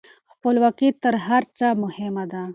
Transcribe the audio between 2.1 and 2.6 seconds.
ده.